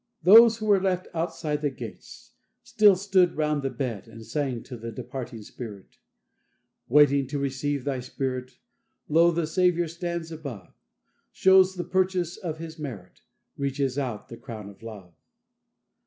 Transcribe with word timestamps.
Those 0.23 0.57
who 0.57 0.65
were 0.65 0.81
left 0.81 1.07
outside 1.13 1.61
the 1.61 1.69
gates, 1.69 2.33
still 2.63 2.95
stood 2.95 3.37
round 3.37 3.61
the 3.61 3.69
bed 3.69 4.07
and 4.07 4.25
sang 4.25 4.63
to 4.63 4.75
the 4.75 4.91
departing 4.91 5.43
spirit: 5.43 5.99
"Waiting 6.87 7.27
to 7.27 7.37
receive 7.37 7.83
thy 7.83 7.99
spirit, 7.99 8.57
Lo, 9.07 9.29
the 9.29 9.45
Saviour 9.45 9.87
stands 9.87 10.31
above; 10.31 10.73
Shows 11.31 11.75
the 11.75 11.83
purchase 11.83 12.35
of 12.35 12.57
His 12.57 12.79
merit, 12.79 13.21
Reaches 13.57 13.99
out 13.99 14.27
the 14.27 14.37
crown 14.37 14.69
of 14.69 14.81
love." 14.81 15.13